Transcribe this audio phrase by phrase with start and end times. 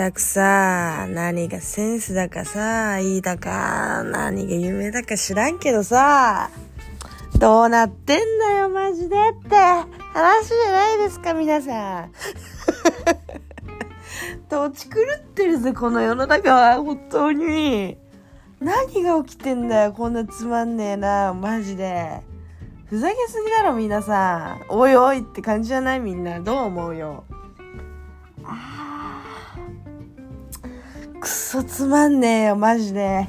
[0.00, 6.48] たくさ、何がセンスだかさ、いいだか、何が夢だか知らんけどさ、
[7.38, 12.12] どうなってんだよ、マジでって話じゃないですか、皆さん。
[14.48, 17.98] 土地狂ってるぜ、この世の中は、本当に。
[18.58, 22.22] 何が起きてんだよ、こんなつまんねえな、マジで。
[22.86, 24.64] ふざけすぎだろ、皆さん。
[24.70, 26.40] おいおいって感じじゃないみんな。
[26.40, 27.24] どう思うよ。
[28.44, 28.79] あー
[31.20, 33.28] くそつまんねえよ、マジで。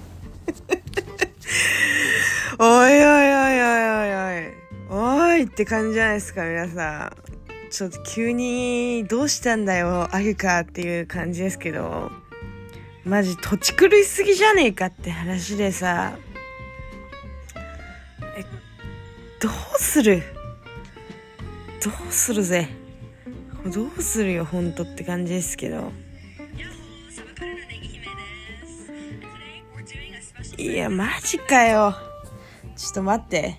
[2.58, 3.60] おいおいおいおい
[3.90, 4.16] おい
[4.90, 5.34] おい。
[5.34, 7.70] おいって感じじゃないですか、皆さん。
[7.70, 12.12] ちょっと急に、どうしたんだよ、あゆかっていう感じですけど。
[13.04, 16.14] マジ土地狂いすぎじゃねえかって話でさ。
[18.38, 18.44] え、
[19.42, 20.24] どうする？
[21.84, 22.70] どうするぜ。
[23.66, 25.92] どうするよ、ほんとって感じですけど。
[30.62, 31.96] いやマジかよ
[32.76, 33.58] ちょっと待って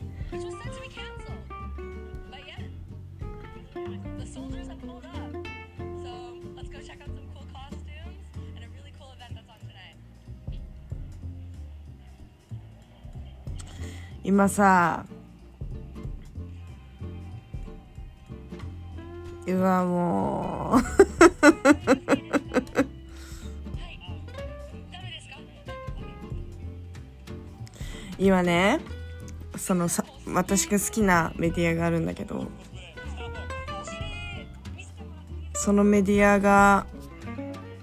[14.24, 15.04] 今、さ
[19.48, 21.96] うわもう。
[28.22, 28.78] 今ね
[29.56, 32.46] そのさ私が好きなメディアがあるんだけど
[35.54, 36.86] そのメディアが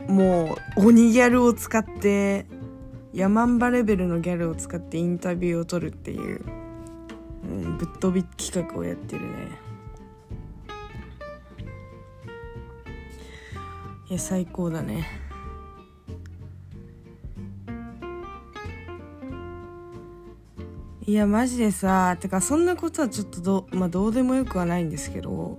[0.08, 2.46] もう鬼ギャルを使って
[3.14, 6.42] ヤマンバレベルのギャルを使ってインタビューを取るっていう、
[7.44, 9.30] うん、ぶっ飛び企画をやってるね。
[14.10, 15.29] いや最高だね。
[21.10, 25.58] いやマジでさてかそんなことはちょっとど,、まあ、どうでもよくはないんですけど。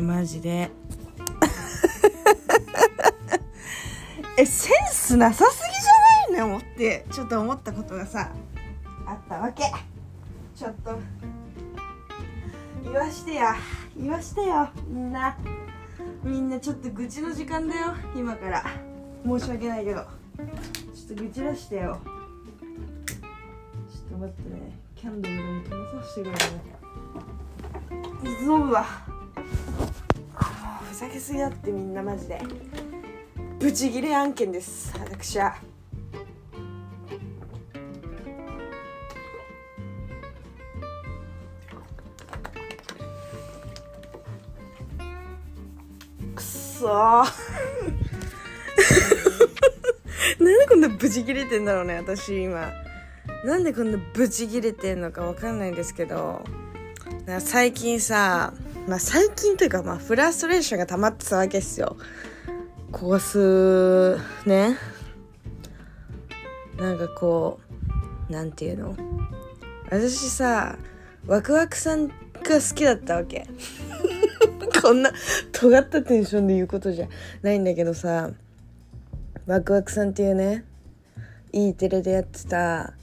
[0.00, 0.68] マジで。
[4.36, 5.62] えセンスなさす
[6.28, 6.58] ぎじゃないの？
[6.58, 8.32] ってちょっと思ったことがさ
[9.06, 9.62] あったわけ。
[10.56, 10.98] ちょっと。
[12.82, 13.54] 言わしてや
[13.96, 15.36] 言わしてよみんな。
[16.24, 18.64] みんなちょっと愚痴の時間だよ今から。
[19.24, 20.00] 申し訳ないけど。
[20.00, 22.00] ちょっと愚痴らしてよ。
[25.00, 25.70] キャンドルでも灯
[26.02, 26.38] させてくれね
[28.22, 28.84] 水飲むわ。
[30.90, 32.38] ふざけすぎだってみんなマジで。
[33.58, 34.92] ブチギレ案件です。
[34.98, 35.56] 私は。
[46.34, 46.92] くっそー。
[50.44, 52.89] なんでこんなブチギレてんだろうね私今
[53.44, 56.44] なんでこんなブチギレてんのかわかんないんですけど
[57.38, 58.52] 最近さ
[58.86, 61.96] まあ最近というかまあフラストレーションが溜まってたわけですよ。
[62.92, 64.76] ここ数ね。
[66.76, 67.60] なんかこ
[68.28, 68.96] うなんていうの？
[69.90, 70.76] 私さ
[71.26, 73.46] ワクワクさんが好きだったわけ。
[74.82, 75.12] こんな
[75.52, 77.08] 尖ったテンションで言うことじゃ
[77.42, 78.30] ないんだけどさ
[79.46, 80.64] ワクワクさんっていうね
[81.52, 82.94] E テレでやってた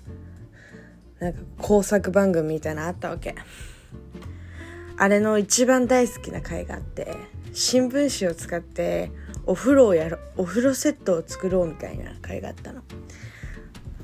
[1.20, 3.36] なんか工作番組みたいなのあったわけ。
[4.98, 7.16] あれの一番大好きな回があって
[7.54, 9.12] 新聞紙を使って
[9.46, 12.82] お風呂をやろお風呂セットを作ろうみたいな回があったの。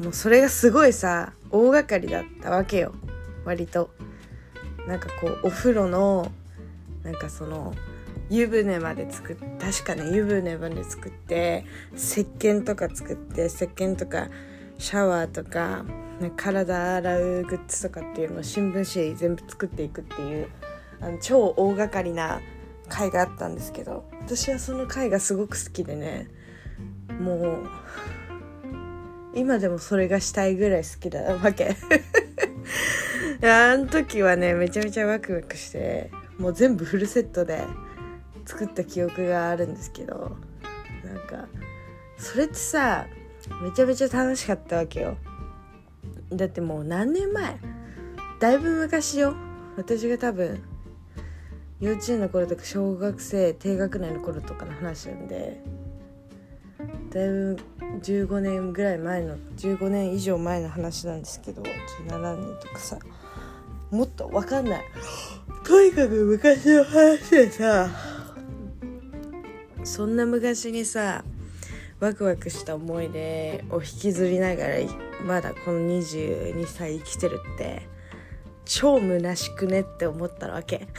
[0.01, 2.93] もうそれがすごいさ大掛かりだったわけよ。
[3.45, 3.89] 割と。
[4.87, 6.29] なんかこうお風呂の
[7.03, 7.73] なんかその
[8.29, 14.27] 湯船まで作っ確かね湯船まで作って石鹸とか作って石鹸とか
[14.77, 15.85] シャワーとか
[16.35, 20.47] 体洗うグッズとかっていうのを新聞紙全部作っていくっていう
[21.01, 22.39] あの超大掛かりな
[22.87, 26.27] 回があったんですけど私はその回がすごく好きでね
[27.19, 27.69] もう
[29.35, 31.75] 今でもそれがしたいぐらい好きだわけ。
[33.41, 37.65] あの時はねめちゃめちゃワクワクしてもう全部フルセットで
[38.45, 40.37] 作った記憶があるんですけど
[41.03, 41.47] なんか
[42.17, 43.05] それってさ
[43.61, 45.17] めちゃめちゃ楽しかったわけよ。
[46.35, 47.57] だってもう何年前
[48.39, 49.35] だいぶ昔よ。
[49.75, 50.61] 私が多分
[51.79, 55.61] 幼稚園の頃とか小学生低学年の頃とかの話なんで
[57.09, 57.59] だいぶ
[58.01, 62.99] 15年ぐらい前の15年以上前の話なんですけど17年とかさ
[63.91, 64.83] もっとわかんない。
[65.63, 67.89] とにかく昔の話でさ
[69.83, 71.23] そんな昔にさ
[71.99, 74.75] ワクワクした思い出を引きずりながら
[75.25, 77.87] まだこの22歳生きてるって
[78.65, 80.87] 超虚しくねって思ったわけ。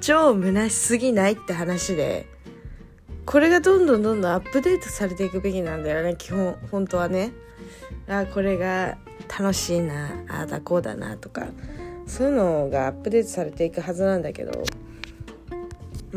[0.00, 2.26] 超虚しすぎないって話で
[3.24, 7.32] これがどんどんどんどんアップデートされていくべきなんだよね基本本当はね。
[8.08, 8.98] あこれが
[9.38, 11.48] 楽しいなああだこうだなとか。
[12.06, 14.62] そういうのがアップデートされていくはずなんだけど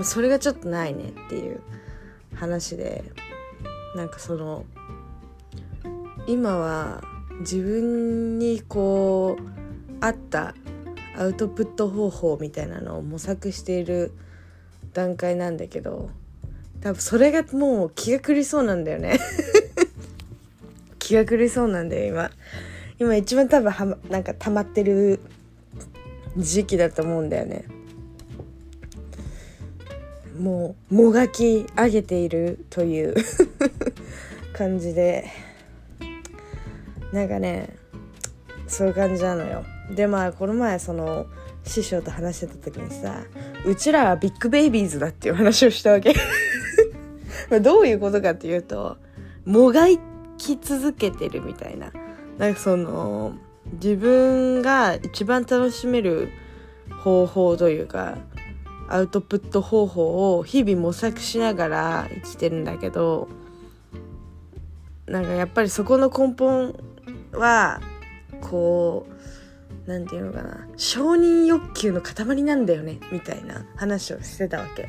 [0.04, 1.62] それがちょっとないねっていう。
[2.36, 3.04] 話で
[3.96, 4.66] なんかその
[6.28, 7.02] 今は
[7.40, 9.44] 自分にこう
[10.00, 10.54] 合った
[11.18, 14.14] アウトプット方法みたいなのを模索している
[14.94, 16.10] 段階なんだけど
[16.82, 19.20] 多分それがもう気が狂いそうなんだよね。
[20.98, 22.32] 気が狂いそうなんだよ今。
[23.00, 25.20] 今一番多分はなんか溜まってる
[26.38, 27.66] 時期だと思うんだよね。
[30.40, 33.16] もうもがき上げているという
[34.54, 35.26] 感じで。
[37.12, 37.76] なんかね
[38.68, 39.64] そういう感じなのよ。
[39.96, 41.26] でまあこの前その
[41.64, 43.24] 師匠と話してた時にさ
[43.66, 46.14] うちらはビッグベイビーズだっていう話をしたわけ。
[47.62, 48.98] どういうことかっていうと
[49.46, 49.88] もが
[50.38, 51.92] き続けてるみたいな。
[52.38, 53.34] なんかその
[53.74, 56.30] 自分が一番楽しめる
[57.04, 58.18] 方法というか
[58.90, 63.30] アウトプット方法を日々模索しながら生きてるんだけど
[65.06, 66.76] なんかやっぱりそこの根本
[67.32, 67.82] は
[68.42, 69.08] こ
[69.86, 74.88] うなんていうのかな承認欲求の塊なんだよねみたいな話をしてたわけ。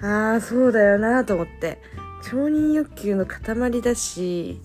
[0.00, 1.80] ああそうだよなと思って。
[2.22, 4.60] 承認欲求の塊だし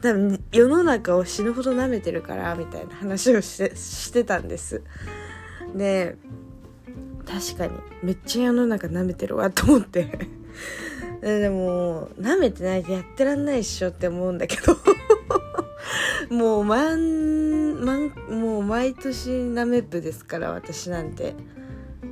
[0.00, 4.82] 多分世の中を死ぬほど舐めてるからみたいな話をしてしてたんです。
[5.74, 6.16] で
[7.26, 7.72] 確かに。
[8.02, 10.18] めっちゃ世の中舐めてるわと思って。
[11.20, 14.76] でも舐めてないでやってらんないっしょって思うんだけど。
[16.34, 21.34] もう毎毎もう毎年ナメプですから私なんて。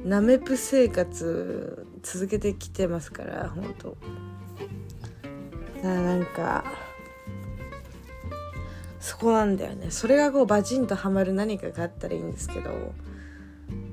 [0.05, 3.97] ナメプ生活続けてきてますから本当
[5.83, 6.65] なんか
[9.01, 9.91] そこなんだよね。
[9.91, 12.71] それがこうバチンとはまる何かがあったらいいんですけど。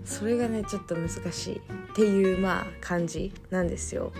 [0.05, 1.61] それがねちょっと難しいっ
[1.95, 4.11] ていうまあ感じなんですよ。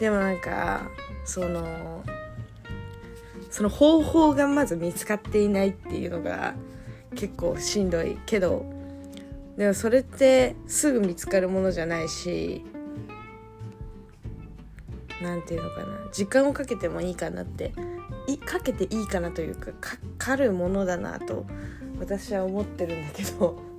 [0.00, 0.90] でもなんか
[1.24, 2.04] その
[3.50, 6.54] その方法がまず見つかっていないっていうのが
[7.14, 8.66] 結構しんどいけど
[9.56, 12.64] でもそれってすぐ見つかるものじゃないし
[15.22, 15.86] 何て言うのかな。
[16.12, 17.72] 時間をかけてもいいかなって。
[18.26, 21.44] いかけていいかなというかかかるものだなと
[22.00, 23.73] 私は思ってるんだけど。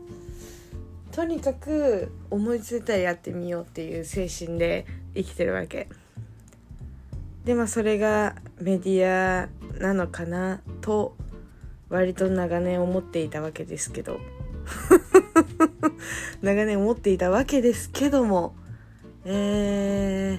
[1.15, 4.85] とにかく思いついたらやってみようっていう精神で
[5.15, 5.87] 生きてるわけ。
[7.45, 9.47] でまあそれがメディア
[9.79, 11.15] なのかなと
[11.87, 14.19] 割と長年思っていたわけですけど。
[16.43, 18.53] 長年思っていたわけですけども。
[19.23, 20.37] え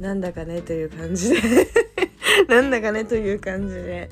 [0.00, 1.68] ー、なんだかねという感じで。
[2.50, 4.10] なんだかねという感じで。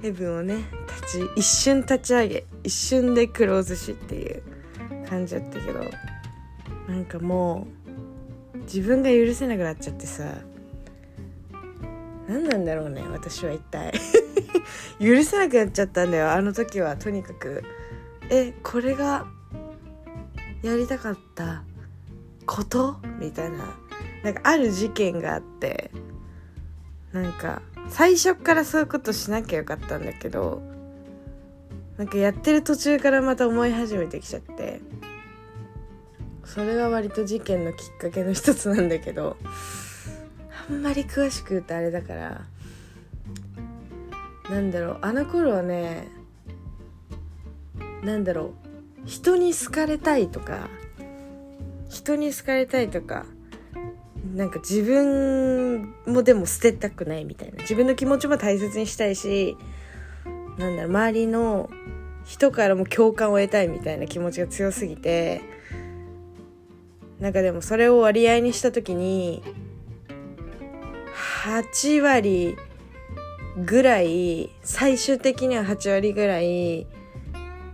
[0.00, 0.58] ヘブンをね
[1.02, 4.61] 立ち一瞬立ち上げ一瞬でクローズしっていう。
[5.12, 5.80] 感じだったけど
[6.88, 7.66] なんかも
[8.54, 10.36] う自分が許せなくなっちゃってさ
[12.26, 13.92] 何なんだろうね私は一体。
[14.98, 16.30] 許せなくなっちゃったんだよ。
[16.30, 17.62] あの時はとにかく
[18.30, 19.26] えこれが
[20.62, 21.64] やりたかった
[22.46, 22.96] こと？
[23.18, 23.58] みたいな。
[24.22, 25.90] なんかある事件があって
[27.12, 30.62] なんか最初からそういうことしなきゃよかったんだけど
[31.98, 34.80] なんかやってる途中からまた思い始めてきちゃって。
[36.44, 39.36] それが割と事件のきっかけの一つなんだけど
[40.68, 42.42] あんまり詳しく言うとあれだから
[44.50, 46.08] なんだろうあの頃はね
[48.02, 48.54] なんだろ
[49.04, 50.68] う人に好かれたいとか
[51.88, 53.26] 人に好かれたいとか
[54.34, 59.56] なんか自分もでも捨てたくないみたいな自分の気持ちも大切にしたいし
[60.58, 61.70] なんだろう周りの
[62.24, 65.42] 人からも共感を得たいみたいな気持ちが強すぎて
[67.22, 69.44] なんかでもそれを割合にした時に
[71.44, 72.56] 8割
[73.64, 76.88] ぐらい最終的には8割ぐらい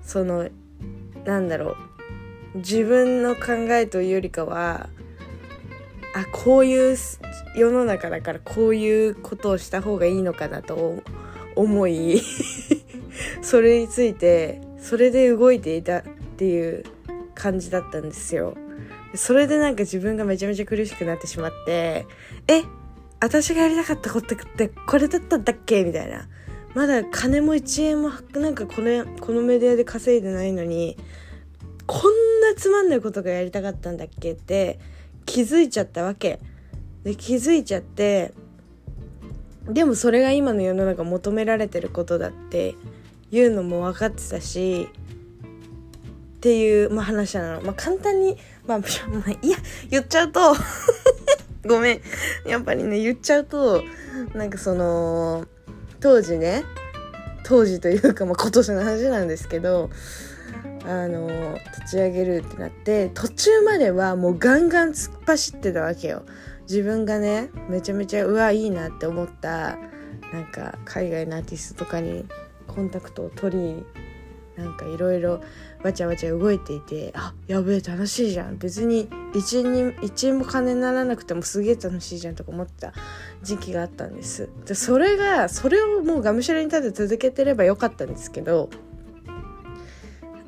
[0.02, 0.50] その
[1.24, 1.78] なんだろ
[2.54, 4.90] う自分の考えというよりかは
[6.14, 6.96] あこういう
[7.56, 11.02] 世の中だからこういうことをした方がいいのかなと
[11.56, 12.20] 思い
[13.40, 16.02] それについてそれで動いていたっ
[16.36, 16.84] ていう
[17.34, 18.54] 感じだったんですよ。
[19.14, 22.06] それでなんか自分がめちゃめちゃ苦しくなってしまって
[22.46, 22.62] え
[23.20, 25.84] 私がやりたかったことってこれだったんだっけ？
[25.84, 26.28] みたいな。
[26.74, 30.96] まだ金も1円もなんかこのこのメディアで稼いでないのに
[31.86, 34.78] こんなつまんないことがやりたかったんだっけって
[35.26, 36.38] 気づいちゃったわけ。
[37.02, 38.34] で気づいちゃって
[39.66, 42.74] でもそれが今の世の中求められてることだって
[43.30, 44.88] いうのも分かってたし
[46.38, 47.62] っていう、まあ、話なの。
[47.62, 48.78] まあ、簡単に、まあ、
[49.10, 49.58] まあ、いや、
[49.90, 50.54] 言っちゃうと
[51.66, 52.00] ごめん。
[52.46, 53.82] やっぱりね、言っちゃうと、
[54.34, 55.44] なんかその、
[55.98, 56.64] 当時ね、
[57.42, 59.90] 当時というか、まあ、今年の話なんですけど、
[60.86, 66.22] あの、立ち上げるってなって、途中まではもうガンガン突っ走ってたわけよ。
[66.68, 69.76] 自分がね、めちゃめちゃ、うわ、いいなって思った、
[70.32, 72.26] なんか、海外のアーティストとかに
[72.68, 73.84] コンタクトを取り、
[74.56, 75.40] なんかいろいろ
[75.82, 78.58] わちゃわちゃ動いていてあやべえ楽しいじゃん。
[78.58, 82.92] 別に一円に一円も金にならなくてもすげえ楽しいじゃんとか思った
[83.42, 84.48] 時期があったんです。
[84.66, 88.70] でそれがそれをもうがむしゃらに立て続けてればよかったんですけど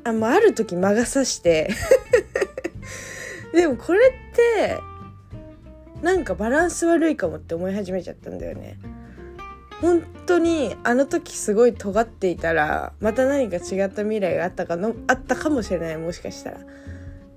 [0.03, 1.69] あもうある時魔が差して
[3.53, 4.79] でもこれって
[6.01, 8.79] なんかバランス悪いかもって思い始めちゃったんだよね。
[9.81, 16.57] 本当にあの時すごい尖っていたらまた何か違った未来があったかのあったかもしれないもしかしたら。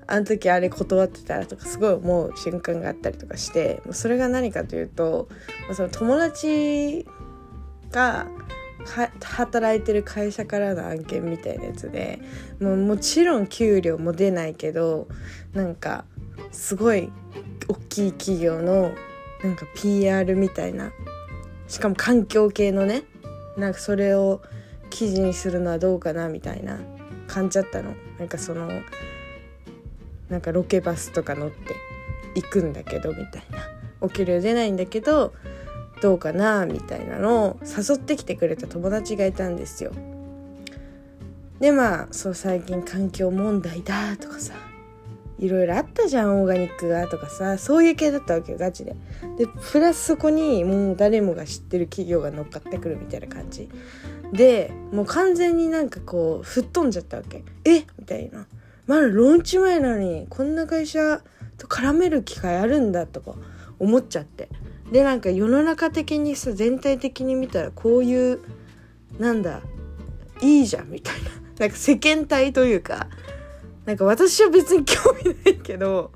[0.07, 5.29] あの時あれ断ってたらとかすごい思う瞬間があったりとかしてそれが何かというと
[5.73, 7.07] その友達
[7.91, 8.27] が
[9.23, 12.21] 働いてる会社からの案件みたいなやつで
[12.61, 15.09] もうもちろん給料も出ないけど
[15.55, 16.05] なんか
[16.53, 17.11] すごい
[17.69, 18.93] 大きい企業の
[19.43, 20.93] なんか PR みたいな
[21.75, 23.03] しかも環境系のね
[23.57, 24.41] なんかそれを
[24.91, 26.79] 記事にするのはどうかなみたいな
[27.27, 27.95] 感じだったの。
[28.17, 28.71] なんかその
[30.29, 31.75] なんかロケバスとか乗って
[32.37, 33.59] 行くんだけどみたいな。
[34.01, 35.35] お給料出ないんだけど
[36.01, 39.91] どうかなみたいなのを誘ってきてくれた友達がいたんですよ。
[41.59, 44.55] でまあそう最近環境問題だとかさ
[45.39, 48.95] いろいろあったじゃんオーガニックがとかさそういう系だったわけよガチで。
[49.37, 53.69] でプラスそこにもう誰もが知ってる企業が乗っかってくるみたいな感じ。
[54.33, 57.43] でもう完全になんかこう吹っ飛んじゃったわけ。
[57.65, 57.81] え？
[57.99, 58.47] みたいな。
[58.87, 61.21] まだローンチ前なのにこんな会社
[61.59, 63.35] と絡める機会あるんだとか
[63.79, 64.49] 思っちゃって。
[64.93, 68.41] でなんか世の中的にさ全体的に見たらこういう
[69.19, 69.63] なんだ
[70.41, 71.31] いいじゃんみたいな。
[71.59, 73.09] なんか世間体というか。
[73.87, 76.11] なんか私は別に興味ないけど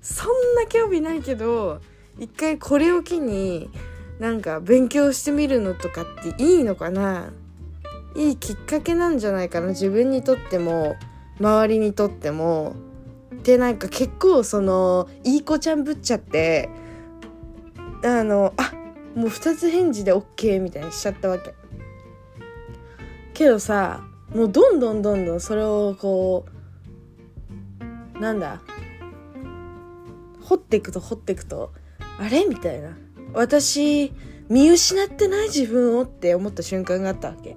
[0.00, 1.80] そんな興味ないけど
[2.18, 3.70] 一回これを機に
[4.18, 7.32] なんか勉強してみるのとかっていいのかな。
[8.16, 9.68] いいきっかけなんじゃないかな。
[9.68, 10.94] 自分にとっても
[11.40, 12.76] 周りにとっても。
[13.42, 16.70] でなんか結構そのいい子ちゃんぶっちゃって
[18.04, 18.72] あのあ
[19.16, 21.54] もう2つ返事で OK みたいにしちゃったわけ。
[23.34, 26.50] けどさもうどんどんどんどんそれをこう
[28.20, 28.62] なんだ？
[30.42, 31.72] 掘っていくと掘っていくと
[32.18, 32.44] あれ？
[32.44, 32.96] みたいな。
[33.32, 34.12] 私
[34.48, 37.56] 見失ってない自分をって思った瞬間があったわけ。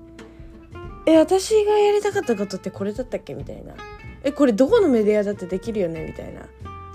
[1.06, 3.34] え私がやりたかったことってこれだったっけ？
[3.34, 3.76] みたいな。
[4.24, 6.06] えこれどこのメディアだってできるよね？
[6.06, 6.42] みたいな。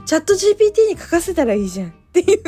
[0.04, 1.88] チャット GPT に書かせたらいいじゃん。
[1.88, 2.42] っていう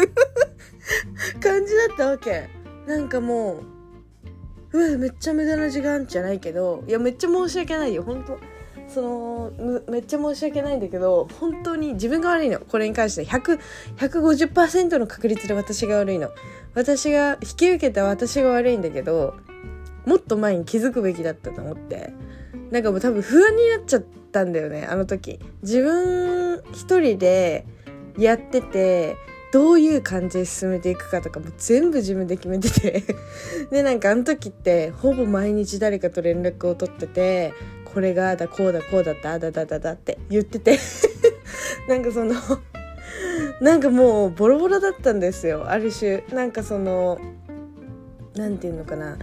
[1.41, 2.49] 感じだったわけ。
[2.87, 3.63] なんかも
[4.73, 8.03] ううわめっちゃ無駄な時間じゃないけどいやめっちゃ申し訳ないよ。
[8.03, 8.39] 本当
[8.89, 12.61] そのめっちゃ申し訳ないんだけど本当に自分が悪いの。
[12.61, 13.61] これに関して100
[13.97, 16.31] 150%の確率で私が悪いの。
[16.75, 19.35] 私が引き受けた私が悪いんだけど
[20.07, 22.13] もっと前に気づくべきだったと思って。
[22.71, 25.39] なんかもう多分不安になっちゃったんだよねあの時。
[25.63, 27.67] 自分一人で
[28.19, 29.17] やってて
[29.53, 33.05] どういう感じで進めていくかとかも全部自分で決めてて。
[33.71, 37.53] でなんかあの時ってほぼ毎日誰かと連絡を取ってて
[37.95, 40.79] これがだこうだこうだったあだだだだって言ってて。
[41.89, 42.35] なんかその
[43.61, 46.25] なんかもうボロボロだったんですよある種。
[46.33, 47.19] なんかその
[48.35, 49.17] 何て言うのかな。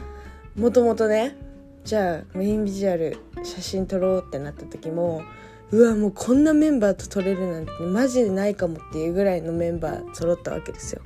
[0.55, 1.35] もともとね
[1.83, 5.23] じゃあメインビジュアル写真撮ろうってなった時も
[5.71, 11.01] うわもうこんなメンバーと撮れるなんてマジでないかもっていうぐらいのメンバー揃ったわけですよ。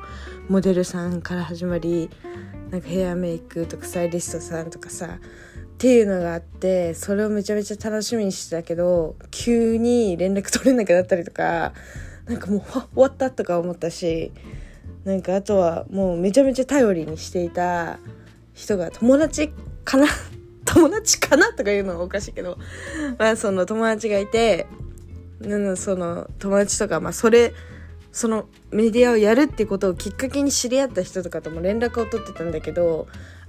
[0.49, 2.09] モデルさんから始まり
[2.71, 5.19] なんかヘアメイクとかスタイリストさんとかさ
[5.75, 11.73] っていうのがあってそれをめちゃめちゃ楽しみにしてたけど急に連絡取れなくなったりとか
[12.27, 14.31] なんかもう終わったとか思ったし
[15.03, 17.99] なんかあとはもうめちゃめちゃ頼りにしていた
[18.53, 19.51] 人が友達
[19.83, 20.07] かな
[20.63, 22.57] 友達かなとか言うのはおかしいけど、
[23.19, 24.65] まあその友達がいて、
[25.75, 27.53] その友達とかまあそれ
[28.11, 33.07] そのメディアをやるってことをきっかけに知り合った人とかとも連絡を取ってたんだけど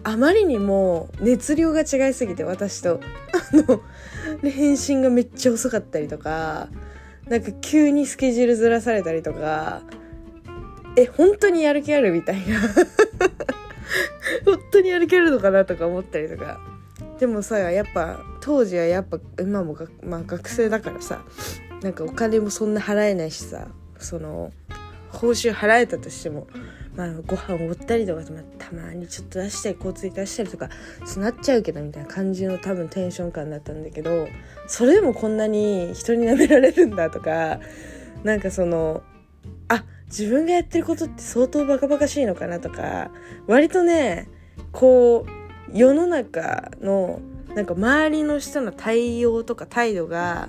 [0.08, 3.00] あまりにも熱量が違いすぎて私と。
[3.32, 3.82] あの
[4.48, 6.68] 返信がめっちゃ遅かったりとか
[7.28, 9.82] なんか急にスケジュールずらされたりとか
[10.96, 12.60] え本当にやる気あるみたいな。
[14.44, 16.60] 本当にやる気あるのかなとか思ったりとか。
[17.18, 21.24] でもさやっぱ当時はやっぱ今もが、まあ、学生だからさ
[21.82, 23.66] なんかお金もそんな払えないしさ
[23.98, 24.52] その
[25.10, 26.46] 報酬払えたとしても、
[26.96, 30.70] まあ、ご飯おごったりとか、まあ、たまにちょっと出したり交通費出したりとか
[31.04, 34.28] そうなっちゃうけどみたいな感じの多分テンション感だったんだけど
[34.66, 37.60] それでもこんなに人に舐められるんだとか
[38.24, 39.02] なんかその
[39.68, 43.10] あ自分がやってることって相当バカバカしいのかなとか
[43.46, 44.28] 割とね
[44.72, 47.20] こう世の中の
[47.54, 50.48] なんか周りの人の対応とか態度が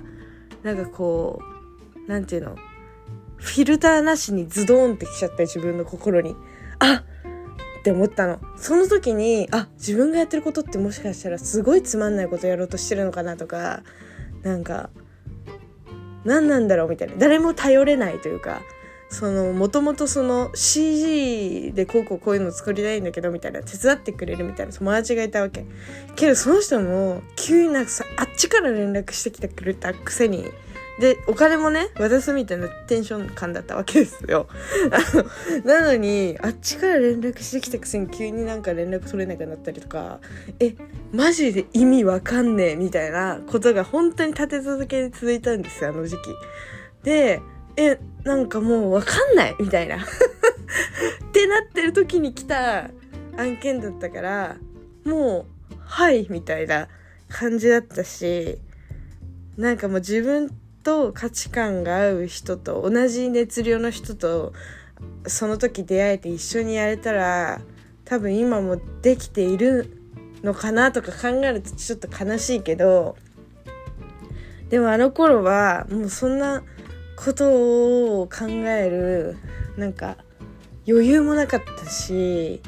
[0.62, 1.42] なんかこ
[2.06, 2.56] うなんていうの
[3.38, 6.36] フィルターなしにズドーンってきちゃった自分の心に。
[6.80, 7.02] あ
[7.80, 8.40] って思ったの。
[8.56, 13.82] その時にあ自分がやってることってもしかしたらすごいつまんないことやろうとしてるのかなとか
[14.42, 14.90] なんか
[16.24, 17.14] 何なんだろうみたいな。
[17.16, 18.60] 誰も頼れないというか
[19.10, 25.64] そのもともとその CG でこうこうこういうの作りたいんだけどみたいな手伝ってくれるみたいな友達がいたわけ。
[26.14, 30.44] けどその人も急になんかさあっちから連絡してきてくれたくせに
[31.00, 34.48] でお金もね渡すみたいなテンション感だったわけですよ。
[34.90, 34.98] あ
[35.64, 40.18] のなのにあっちから連絡してきたくせに急になんか連絡取れなくなったりとか
[40.58, 40.74] え
[41.12, 46.20] マジで意味わかんねえみたいなことが本当に立て続けに続いたんですよあの時期。
[47.04, 47.40] で
[47.76, 49.98] えなんかもうわかんないみたいな。
[50.02, 52.90] ってなってる時に来た
[53.36, 54.56] 案件だったから
[55.04, 56.88] もうはいみたいな
[57.28, 58.58] 感じだったし
[59.56, 60.50] なんかもう自分
[60.88, 64.54] と価値観が合う人と同じ熱量の人と
[65.26, 67.60] その時出会えて一緒にやれたら
[68.06, 70.00] 多分今もできている
[70.42, 73.16] のかなとか考えるとちょっと悲しいけど
[74.70, 76.62] でもあの頃はもうそんな
[77.16, 79.36] ことを考える
[79.76, 80.16] なんか
[80.88, 82.62] 余裕もなかったし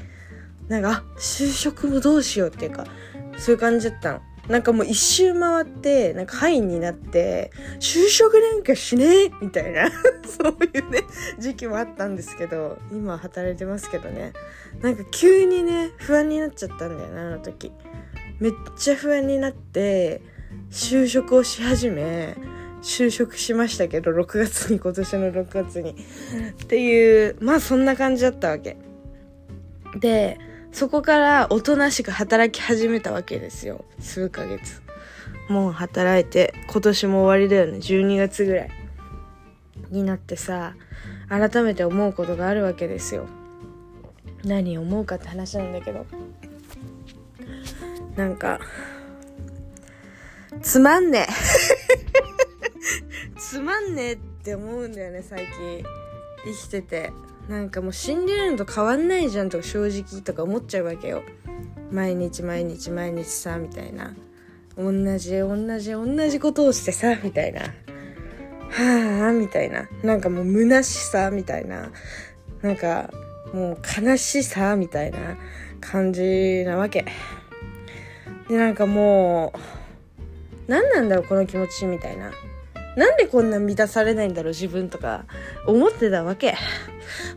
[0.68, 2.84] なんか就職もどうしようっていうか
[3.38, 4.20] そういう感じだったの。
[4.50, 9.88] なんかもう一周回ってなんか範囲になって就職なんかしねえみたいな
[10.26, 11.04] そういうね
[11.38, 14.32] 時期もあったんですけど今働いてますけどね。
[14.82, 17.72] なんか急にね不安になっちゃったんだよなあの時。
[18.40, 20.20] めっちゃ不安になって
[20.70, 22.36] 就職をし始め
[22.82, 25.94] 就職しましたけど6月に今年の6月に。
[26.60, 28.76] っていうまあそんな感じだったわけ。
[30.00, 30.38] で
[30.72, 33.84] そこからおとなしく働き始めたわけですよ。
[33.98, 34.82] 数ヶ月。
[35.48, 37.78] もう働いて今年も終わりだよね。
[37.78, 38.70] 12月ぐらい。
[39.90, 40.76] になってさ
[41.28, 43.26] 改めて思うことがあるわけですよ。
[44.44, 46.06] 何思うかって話なんだけど。
[48.16, 48.60] なんか
[50.62, 51.32] つまんねえ。
[53.38, 55.84] つまんねえって思うんだよね最近。
[56.44, 57.12] 生きてて。
[57.50, 61.24] なんかもう死んでるのと変わんないじゃんとか正直とか思っちゃうわけよ。
[61.90, 64.14] 毎日毎日毎日さみたいな。
[64.78, 67.62] 同じ同じ同じことをしてさみたいな。
[67.62, 69.88] はあみたいな。
[70.04, 71.90] なんかもう虚しさみたいな。
[72.62, 73.10] なんか
[73.52, 75.18] もう悲しさみたいな
[75.80, 77.04] 感じなわけ。
[78.48, 79.52] でなんかも
[80.68, 82.30] う何なんだろうこの気持ちみたいな。
[83.00, 85.24] なんでこんな満たされないんだろう自分とか。
[85.66, 86.54] 思ってたわけ。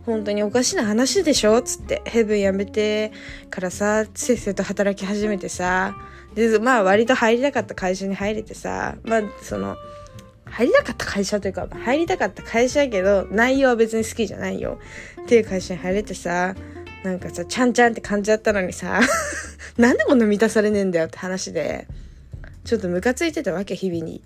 [0.06, 2.02] 本当におかしな話でしょつって。
[2.04, 3.14] ヘブンやめて
[3.50, 5.96] からさせっせと働き始めてさ。
[6.36, 8.98] でまあ割と入りたかった会社に入れてさ。
[9.04, 9.78] まあその
[10.48, 14.80] 入りたかった会社というか入りたかった会社やけど内容は別に好きじゃないよ。
[15.24, 16.56] っていう会社に入れてさ
[17.06, 19.00] なんかさちゃんちゃんって感じだったのにさ。
[19.80, 21.88] なんでこんな満たされねえんだよって話で。
[22.66, 24.22] ちょっとムカついてたわけ日々に。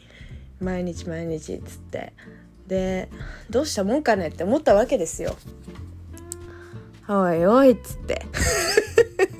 [0.60, 2.14] 毎日毎日っつって。
[2.68, 3.10] で
[3.50, 5.38] どうしたもんかねって思ったわけですよ
[7.08, 8.26] おいおいっつって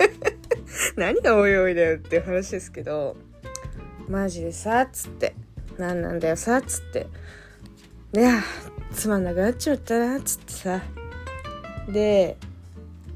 [0.96, 3.16] 何がおいおいだよっていう話ですけど
[4.08, 5.34] マジでさっつって
[5.76, 7.06] 何なんだよさっつって
[8.14, 8.42] いや
[8.92, 10.82] つまんなくなっちまったなっつってさ。
[11.90, 12.36] で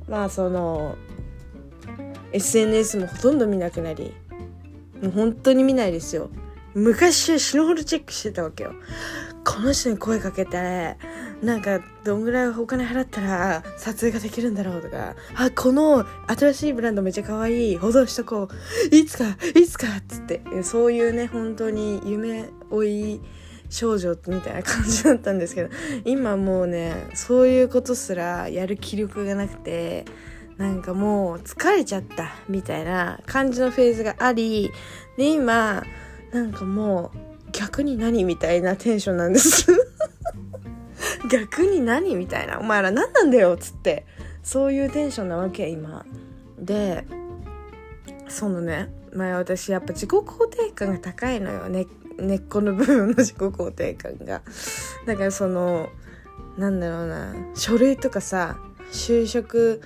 [0.09, 0.97] まあその
[2.33, 4.15] SNS もほとんど見なくなり。
[5.03, 6.31] もう本当に見ないですよ。
[6.75, 8.73] 昔は死ぬほどチェックしてたわけよ。
[9.45, 10.97] この人に声かけて
[11.43, 18.95] なんかどんぐらいお金払ったら撮影ができるんだろうとかあこの新しいブランドめっちゃ可愛い保存しとこう。
[18.95, 20.43] いつかいつかっつって。
[20.63, 23.21] そういうね本当に夢追い
[23.73, 25.71] 少女みたいな感じだったんですけど
[26.05, 30.05] 今もうねそういうことすらやる気力がなくて
[30.59, 34.71] なんかもう疲れちゃったみたいな感じのフェーズがあり
[35.17, 35.83] で今
[36.33, 39.66] なんかもう逆に何みたいなテンションなんです。
[41.31, 42.59] 逆に何みたいな。
[42.59, 44.07] お前ら何なんだよっつって。
[44.42, 46.05] そういうテンションなわけ今。
[46.59, 47.05] で
[48.29, 51.68] そのね前私やっぱ自己肯定感が高いのよ。
[51.68, 51.87] ね
[52.18, 54.42] 根っこの部分の自己肯定感が。
[55.07, 55.90] だからその
[56.57, 57.35] なんだろうな。
[57.55, 58.59] 書類とかさ
[58.90, 59.83] 就職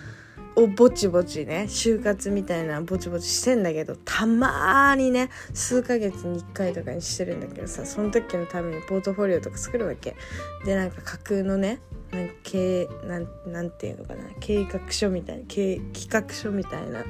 [0.56, 10.16] をぼちぼちね就活みたいなぼちぼちしてんだけどたまにね数ヶ月に1回とかにしてるんだけどさその時のためにポートフォリオとか作るわけ。
[10.64, 17.04] でなんか架空のねなんか経なんなんていうのかな計画書みたいな計企画書みたいな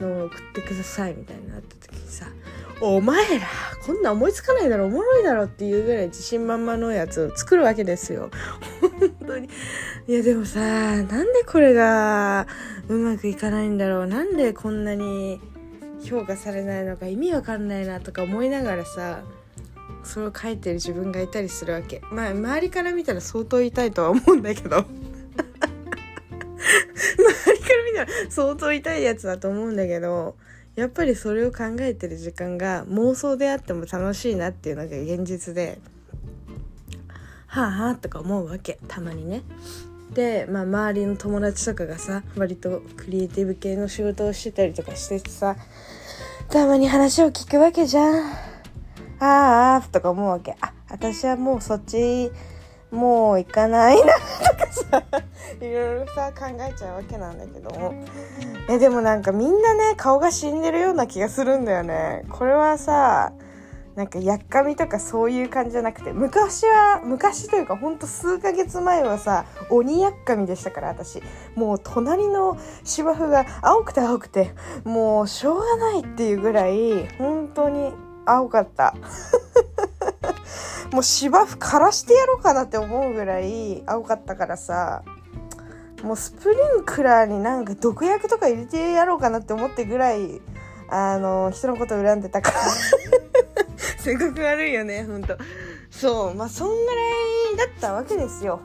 [0.00, 2.26] のを送ってくださいみたいになった時にさ
[2.80, 3.46] 「お前ら
[3.86, 8.30] こんな思いつかないだろおもろいだろ」っていうぐらい自信満々のやつを作るわけですよ。
[8.80, 9.48] 本当に。
[10.06, 12.46] いやでもさなんでこれが
[12.88, 14.06] うまくいかないんだろう。
[14.06, 15.40] なんでこんなに
[16.04, 19.22] 評価されないのか意味わかんないなとか思いながらさ
[20.04, 22.02] それを書いてる自分がいたりするわけ。
[22.10, 24.76] まあ周りから見たら相当痛いとは思うんだけど。
[24.84, 24.84] 周
[27.52, 30.36] りから見たら相当痛いやつだと思うんだけど。
[30.76, 35.78] やっぱりそれを考えてる時間が妄想であっても楽しいなっていうのが現実で
[37.46, 39.42] はあはあとか思うわけたまにね。
[40.12, 45.56] で、まあ、周りの友達とかがさ割とクリエイティブ系の仕事をしてたりとかしててさ
[46.48, 48.32] たまに話を聞くわけじゃん。
[49.18, 50.54] あーあーとか思うわけ。
[50.60, 52.30] あ私はもうそっち
[52.96, 55.02] もう行かないなとかさ
[55.60, 57.70] いろいろさ考えちゃうわけなんだけど。
[57.70, 57.94] も
[58.68, 62.24] えでもなんかみんなね顔が死んでるような気がするんだよね。
[62.30, 63.32] これはさ
[63.94, 71.22] なんかやっかみとかそういう感じじゃなくて昔は昔というかほんと数ヶ月前はさ鬼やっかみでしたから私。
[71.54, 74.52] もう隣の芝生が青くて青くて
[74.84, 77.92] もうしょうがないっていうぐらい本当に
[78.26, 78.94] 青かった
[80.92, 85.02] もう芝生枯らしてやろうかなって思うぐらい青かったからさ
[86.02, 90.40] もうスプリンクラーになんか毒薬とか入れてやろうかなって思ってぐらい
[90.88, 92.58] あの人のこと恨んでたから。
[93.98, 95.36] 性格悪いよねほんと。
[95.90, 96.92] そうまあそんぐら
[97.54, 98.60] いだったわけですよ。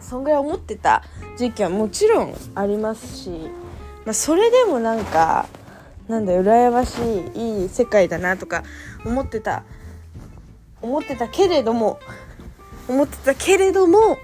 [0.00, 1.02] そんぐらい思ってた
[1.36, 3.50] 時期はもちろんありますし、
[4.04, 5.46] まあ、それでもなんか
[6.06, 6.98] なんだ羨まし
[7.34, 8.62] いいい世界だなとか
[9.04, 9.64] 思ってた
[10.82, 11.98] 思ってたけれども
[12.88, 14.18] 思ってたけれども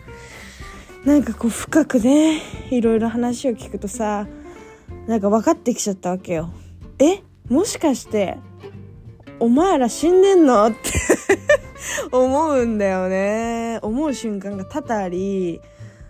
[1.04, 2.40] なんかこう深くね
[2.70, 4.26] いろいろ話を聞くとさ
[5.06, 6.50] なんか分かってきちゃったわけよ。
[6.98, 8.38] えもしかして
[9.38, 10.64] お前ら死んでんの？
[10.66, 10.78] って
[12.10, 13.78] 思うんだよね。
[13.82, 15.60] 思う瞬間が多々あり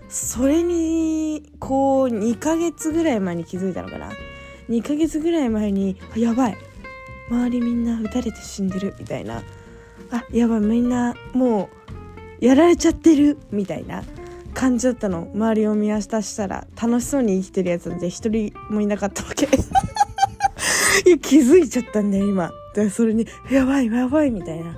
[0.09, 4.13] それにこう2ヶ月ぐらい前に気づいたのかな。
[4.69, 6.57] 2ヶ月ぐらい前にやばい。
[7.29, 9.43] 周りみんな撃たれて死んでるみたいな。
[10.15, 11.69] あやばいみんなも
[12.41, 14.05] うやられちゃってるみたいな
[14.55, 15.29] 感じだったの。
[15.35, 19.47] 周りを見渡したら楽しそうに生きてるやつなんて一人もいなかったわけ。
[21.07, 22.53] いや気づいちゃったんだよ今。
[22.77, 24.77] でそれにやばいやばいみたいな。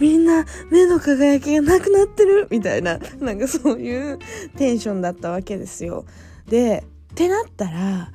[0.00, 2.98] みんな目の輝きがなくなってるみたいな。
[3.20, 4.18] なんかそういう
[4.56, 6.04] テンションだったわけですよ。
[6.48, 8.10] でってなったら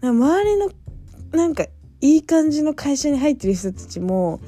[0.00, 0.70] 周りの
[1.30, 1.64] なんか
[2.00, 4.40] いい感じの会社に入ってる人たちも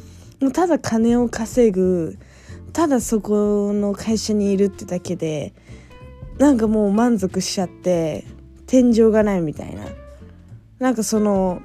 [0.44, 2.18] もうただ金を稼ぐ
[2.74, 5.54] ただそこの会社にいるってだけで
[6.36, 8.26] なんかもう満足しちゃって
[8.66, 9.86] 天井がないみたいな。
[10.78, 11.62] なんかその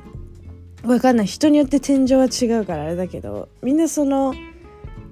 [0.85, 1.25] わかんない。
[1.27, 4.33] 人によって天井は違うからあれだけどみんなその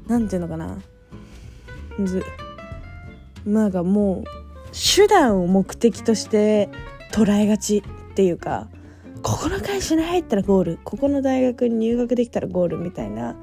[0.08, 0.80] なんていうのかな。
[2.06, 2.23] ず
[3.45, 4.25] なんかもう
[4.71, 6.69] 手段を目的として
[7.12, 8.69] 捉えがちっていうか。
[9.27, 10.79] ここの会社に入ったらゴール。
[10.85, 13.35] ここの大学に入学できたらゴールみたいな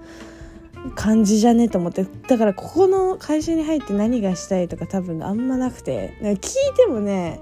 [0.95, 2.07] 感じじゃねと思って。
[2.27, 6.17] だからここの会社に入って何がしたいとか多分あんまなくて。
[6.23, 6.39] 聞い
[6.75, 7.39] てもね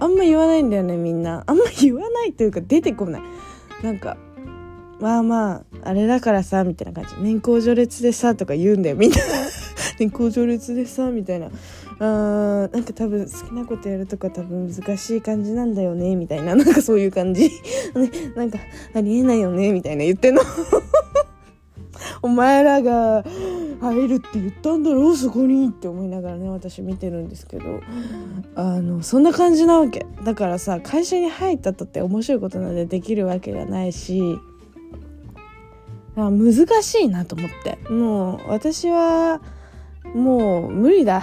[0.00, 1.44] あんま言わないんだよねみんな。
[1.46, 3.22] あんま言わないというか出てこない。
[3.82, 4.18] なんか
[5.00, 7.14] まあまああれだからさみたいな感じ。
[7.22, 9.16] 年功序列でさとか言うんだよみんな。
[9.98, 11.48] 年功序列でさみたいな。
[12.00, 16.54] あーなんか多分好きなことやるとか多分難しい感じなんだよねみたいな。
[16.56, 17.50] なんかそういう感じ、ね、
[18.36, 18.58] なんか
[18.94, 20.42] ありえないよねみたいな言ってんの。
[22.22, 23.24] お前らが
[23.80, 27.80] 入るって言ったんだろうそこにって思いながらね私見てるんですけど。
[28.54, 30.06] あのそんな感じなわけ。
[30.24, 34.38] だからさ会社に入ったとって面白いことなんでできるわけじゃないし。
[36.16, 37.78] 難しいなと思って。
[37.90, 39.40] もう私は
[40.14, 41.22] もう無理だ。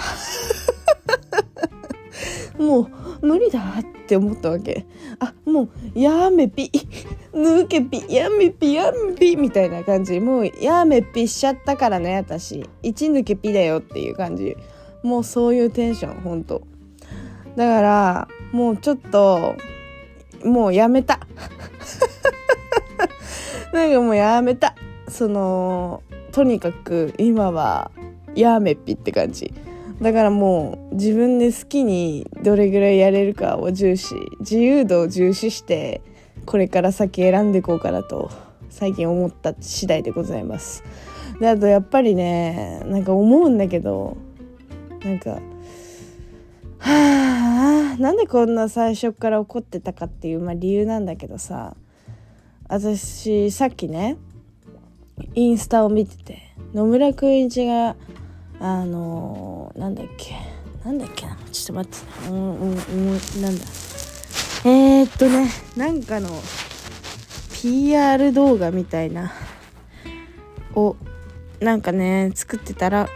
[2.58, 2.82] も
[3.22, 4.86] う無理だって思ったわけ。
[5.20, 6.72] あもうやめぴ。
[7.34, 8.06] 抜けぴ。
[8.14, 8.74] やめぴ。
[8.74, 9.36] やめぴ。
[9.36, 10.20] みたいな感じ。
[10.20, 12.68] もうやめぴしちゃったからね私。
[12.84, 14.56] 1抜けぴだよっていう感じ。
[15.04, 16.62] もうそういうテンションほんと。
[17.56, 19.56] だからもうちょっと
[20.44, 21.20] もうやめた。
[23.74, 24.76] なんかもうやめた。
[25.08, 27.92] そのとにかく今は
[28.36, 29.54] やめっぴって感じ。
[30.02, 36.02] だからもう自分で好きにどれぐらいやれるかを重視自由度を重視して
[36.46, 38.30] これから先選んでいこうかなと
[38.70, 40.84] 最近思った次第でございます。
[41.40, 44.18] であとやっぱりねなんか思うんだけど
[45.04, 45.40] なんか
[46.80, 51.76] はあなんでこんな最初から怒ってたかっていう、まあ、理由なんだけどさ
[52.68, 54.18] 私さっきね
[55.34, 56.42] インスタを見てて
[56.74, 57.96] 野村くんいちが
[58.60, 60.36] あのー、なんだっけ？
[60.84, 61.38] なんだっけな？
[61.52, 62.30] ちょっと待って。
[62.30, 63.66] うんうんうんなんだ？
[64.66, 66.30] えー、っとねなんかの
[67.62, 69.32] PR 動画みたいな
[70.74, 70.96] を
[71.60, 73.08] なんかね作ってたら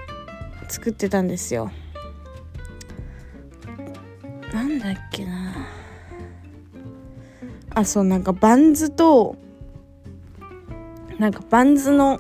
[0.67, 1.71] 作ってたんですよ。
[4.53, 5.67] なんだっけな？
[7.75, 9.35] あそうなんかバンズと
[11.17, 12.19] なんかバンズの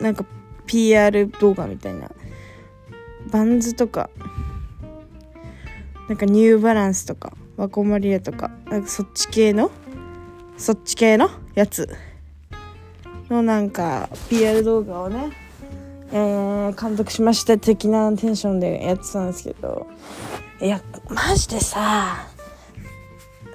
[0.00, 0.24] なんか
[0.70, 2.08] PR 動画みたいな。
[3.32, 4.08] バンズとか。
[6.08, 7.32] なんかニューバランスとか。
[7.56, 8.52] ワコマリアとか。
[8.70, 9.72] なんかそっち系の？
[10.56, 11.88] そっち系のやつ。
[13.28, 15.30] のなんか PR 動画をね
[16.12, 19.88] えー、監督しました的なテンションでやってたんですけど。
[20.60, 22.28] いやマジでさ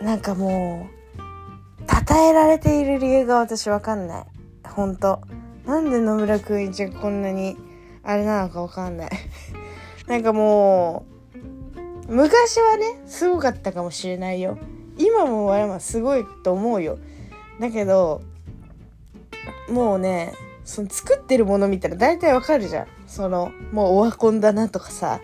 [0.01, 4.25] なんかもう称えられている理由が私わかんない。
[4.65, 5.21] 本当
[5.65, 7.57] なんで野村くん一がこんなに
[8.03, 9.09] あれなのかわかんない。
[10.07, 11.05] なんかも
[12.07, 14.57] う昔はねすごかったかもしれないよ。
[14.97, 16.99] 今も我々はすごいと思うよ。
[17.59, 18.21] だけど
[19.69, 22.87] もうねその作ってるもの見たら大体わかるじゃん。
[23.07, 25.19] そのもうオワコンだなとかさ。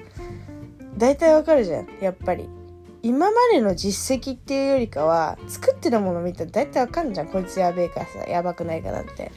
[0.98, 2.50] 大体わかるじゃんやっぱり。
[3.04, 7.28] 今までの実績っていうよりかは作ってるもの見たら大体わかるじゃん。
[7.28, 9.32] こいつやべえかさやばくないかなって。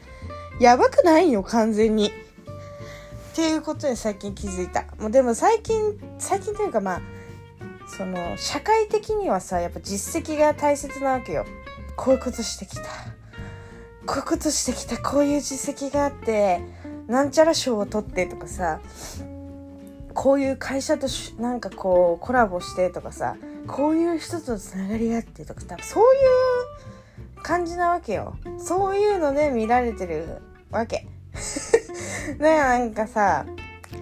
[0.60, 2.08] やばくないよ完全に。
[2.08, 2.10] っ
[3.34, 4.84] ていうことに最近気づいた。
[4.98, 7.00] もうでも最近最近というかまあ
[7.96, 11.44] その社会的にはさやっぱ実績が大切なわけよ。
[11.96, 12.82] こういうことしてきた。
[14.06, 14.98] こういうことしてきた。
[14.98, 16.60] こういう実績があって
[17.08, 18.80] なんちゃら賞を取ってとかさ
[20.14, 21.06] こういう会社と
[21.38, 23.36] なんかこうコラボしてとかさ
[23.66, 26.20] こういう人とつながりがあってとか多分そういう
[27.44, 28.36] 感じなわけよ。
[28.58, 31.06] そういうので見られてるわけ。
[32.38, 33.44] だからなんかさ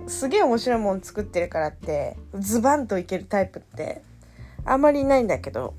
[0.07, 4.00] すげえ面白いもん作ってるからってズバンといけるタイプって
[4.64, 5.74] あんまりいないんだけど。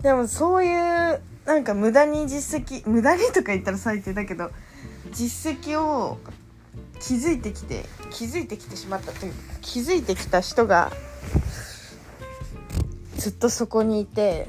[0.00, 4.50] でもそういうなんか無駄に実績無駄にとか言ったら最低だけど
[5.12, 6.18] 実績を
[6.98, 10.90] 気づいてきて気づいてきてしまったというか気づいてきた人が
[13.16, 14.48] ずっとそこにいて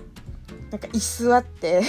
[0.76, 1.84] なんか居座って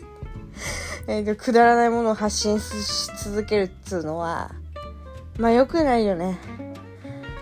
[1.06, 4.52] えー、くだらないものを発信し続けるっつうのは
[5.38, 6.38] まあ良くないよね。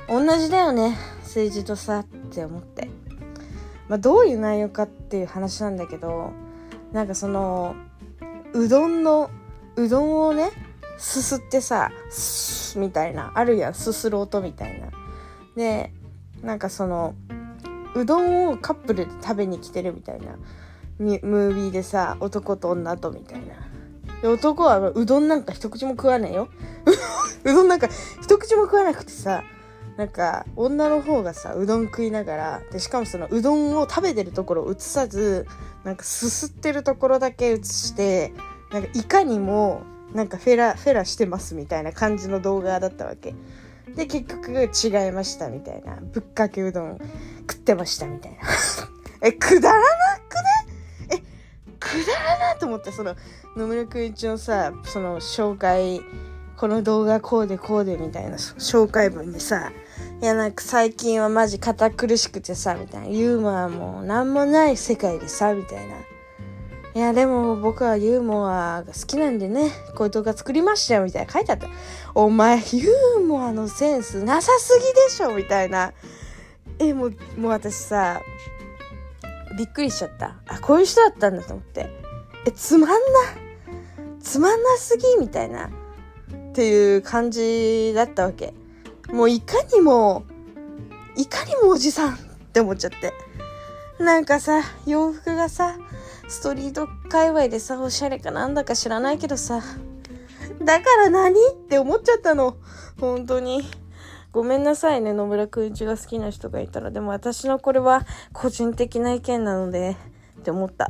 [0.08, 2.90] 同じだよね政治とさって思って。
[3.86, 6.32] まあどういう内容かっていう話なんだけど
[6.90, 7.76] なんかその
[8.52, 9.30] うどんの
[9.76, 10.50] うどんをね
[10.98, 14.88] すすってさスみたいなあるやんすする音みたいな。
[15.54, 15.92] で
[16.42, 17.14] なんかその
[17.94, 20.36] うどんをカップルで食べに来てるみたいな。
[20.98, 23.54] ムービーでさ男と女とみたいな。
[24.22, 26.48] で男はうどんなんか一口も食わねえよ。
[27.44, 27.88] うどんなんか
[28.20, 29.42] 一口も食わな くてさ
[29.96, 35.46] なんか女の方がさうどん食いながらでしかもそのうどんを食べてるところを映さず
[35.84, 38.32] なんかすすってるところだけ映して
[38.72, 43.34] なんかいかにもなんかフェラフェラしてますみたいな感じの動画だったわけ。
[43.96, 45.96] で結局違いましたみたいな。
[46.00, 46.98] ぶっかけうどん
[47.40, 48.38] 食ってましたみたいな。
[49.22, 49.86] えくだらな
[50.28, 50.34] く
[51.10, 51.16] ね？
[51.16, 51.18] え
[51.78, 53.16] くだらなと思ってその
[53.56, 56.00] 野村くん一のさその紹介
[56.56, 59.72] この動画こうでこうでみたいな紹介文でさ
[60.20, 63.08] いやなんか最近はマジ堅苦しくてさみたいな。
[63.08, 65.96] ユーモアも何もない世界でさみたいな。
[66.94, 71.68] いやでも僕はユーモアが好きなんでねこういう動画作りましたよみたいな書いてあった。
[72.14, 75.92] お前ユーモアのセンスなさすぎでしょみたいな。
[76.78, 78.20] えもうもう私さ
[79.56, 80.36] びっくりしちゃった。
[80.48, 81.90] あこういう人だったんだと思って。
[82.46, 82.96] えつまんな
[84.20, 85.70] つまんなすぎみたいな。
[86.50, 88.52] っていう感じだったわけ。
[89.12, 90.24] もういかにも
[91.16, 92.18] いかにもおじさんっ
[92.52, 93.12] て思っちゃって。
[94.02, 95.76] なんかさ洋服がさ
[96.30, 99.60] ストリート界隈でさおしゃれかなんだか知らないけどさ。
[100.64, 101.34] だから何？
[101.34, 102.56] って思っちゃったの。
[103.00, 103.62] 本当に。
[104.30, 105.12] ごめんなさいね。
[105.12, 106.92] 野村くん一が好きな人がいたら。
[106.92, 109.96] でも私のこれは個人的な意見なので。
[110.38, 110.88] って思った。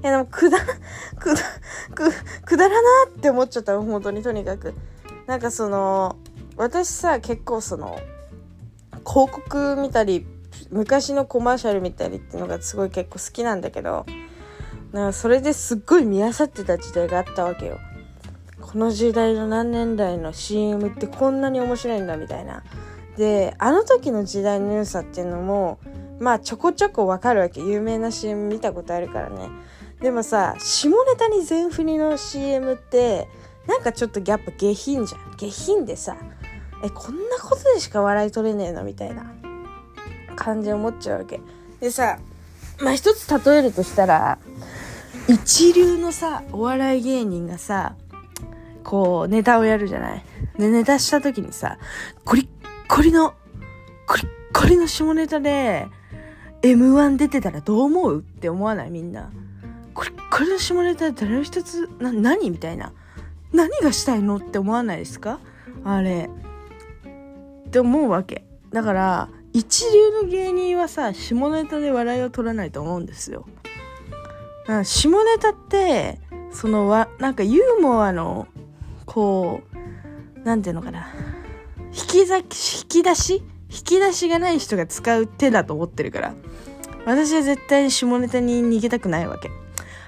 [0.00, 0.58] いやでもくだ
[1.18, 1.42] くだ
[1.94, 2.12] く
[2.44, 4.22] くだらなって思っちゃった本当に。
[4.22, 4.74] とにかく。
[5.26, 6.16] なんかその
[6.56, 7.98] 私さ結構その
[9.04, 10.24] 広告見たり
[10.70, 14.06] 昔のコマーシャル見たりっていうのがすごい結構好きなんだけど。
[14.92, 17.78] なそれですっごい見漁ってた時代があったわけよ。
[18.60, 22.62] この時代の何年代の CM ってこんなに面白いんだみたいな。
[23.16, 25.78] であの時の時代の良さっていうのも
[26.20, 27.60] まあちょこちょこわかるわけ。
[27.60, 29.48] 有名な CM 見たことあるからね。
[30.00, 33.28] でもさ下ネタに全振りの CM って
[33.66, 35.36] なんかちょっとギャップ下品じゃん。
[35.36, 36.16] 下品でさ
[36.84, 39.32] えこんなことでしか笑い取れねえのみたいな。
[40.34, 41.40] 感じ思っちゃうわけ。
[41.80, 42.18] でさ
[42.80, 44.38] まあ一つ例えるとしたら
[45.28, 47.94] 一流のさお笑い芸人がさ
[48.84, 50.24] こうネタをやるじゃない？
[50.58, 51.78] でネタした時にさ
[52.24, 52.48] コリッ
[52.88, 53.34] コリの
[54.06, 55.86] コリッコリの下ネタで
[56.62, 58.18] M1 出てたらどう思う？
[58.20, 58.90] って思わない？
[58.90, 59.30] みんな。
[59.94, 62.50] これこれの下ネタで誰の一つな何？
[62.50, 62.92] みたいな。
[63.52, 64.36] 何がしたいの？
[64.36, 65.38] って思わないですか？
[65.84, 66.28] あれ。
[67.66, 68.44] って思うわけ。
[68.72, 73.46] だから一流の芸人はさ下ネタで笑いを取らないと思うんですよ。
[74.84, 76.18] 下ネタって
[76.52, 78.46] そのわなんかユーモアの
[79.06, 79.62] こ
[80.36, 81.08] うなんていうのかな。
[81.94, 82.44] 引きざ引
[82.88, 83.42] き出し？
[83.68, 86.34] 引き出しがない人が使う手だと思ってるから。
[87.04, 89.50] 私は絶対に下ネタに逃げたくないわけ。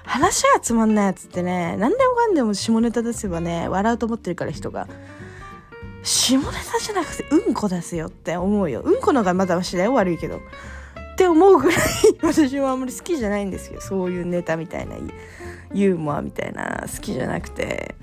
[0.03, 4.87] 話がつまんないやつってね何でもかんでも下ネタ出せばね笑うと思ってるから人が。
[6.03, 8.81] 下ネタじゃなくてうんこ出すよって思うよ。
[8.81, 10.39] うんこの方がまだましだよ悪いけど。
[11.15, 11.81] って思うぐらい
[12.21, 14.95] 私はあんまり好きじゃないんですよそういうネタみたいな
[15.73, 17.95] ユーモアみたいな好きじゃなくて。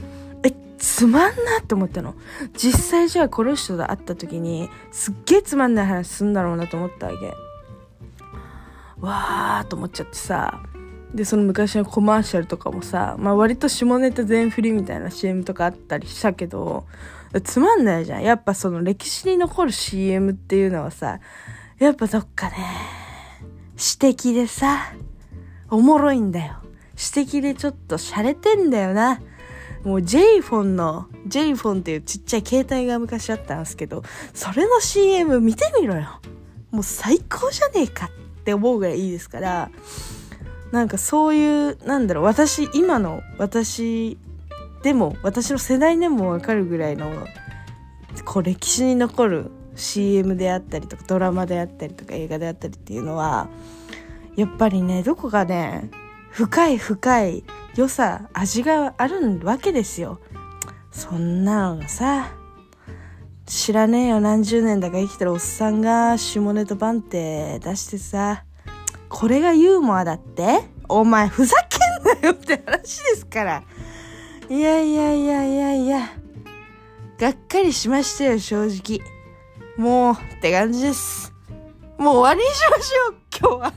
[0.43, 2.17] えつまんなって思ったの。
[2.55, 7.35] 実際じゃあこの人と会った時にすっげえつまんない話すんだろうなと思ったわけ。
[9.01, 10.61] わーと思っちゃってさ。
[11.15, 16.87] でその昔のコマーシャルとかもさ、まあ、割と下ネタ全振りみたいな CM とかあったりしたけど
[17.45, 18.23] つまんないじゃん。
[18.23, 21.21] やっぱその歴史に残る CM っていうのはさ
[21.79, 23.02] やっぱどっかね。
[23.77, 24.93] 詩的でさ
[25.71, 26.57] おもろいんだよ。
[26.97, 29.21] 詩的でちょっと洒落てんだよな。
[29.85, 36.21] もう J フォンの J フォンっていうちっちゃい携帯が昔あったんですけどそれの CM 見てみろよ。
[36.71, 39.71] もう最高じゃねえかって思うぐらいいいですから
[40.73, 44.17] なんかそういうなんだろう私今の私
[44.83, 47.27] でも私の世代でもわかるぐらいの
[48.25, 53.49] こう歴史に残る CM であったりとかドラマであったりとか映画であったりっていうのは
[54.37, 55.91] やっぱりねどこかね
[56.31, 57.45] 深い深い
[57.77, 60.21] 良さ味があるわけですよ。
[60.91, 62.33] そんなのがさ
[63.47, 64.21] 知らねえよ。
[64.21, 68.45] 何十年だか生きてるおっさんが下ネタ版って出してさ
[69.09, 70.61] これがユーモアだって？
[70.89, 71.79] お前ふざけ
[72.19, 73.63] んなよって話ですから。
[74.49, 76.11] いやいやいやいやいや
[77.19, 79.01] がっかりしましたよ正直。
[79.77, 81.33] もうって感じです。
[81.99, 83.73] もう終わりにしましょう今日は